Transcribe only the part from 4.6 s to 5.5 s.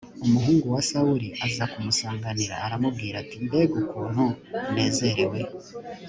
nezerewe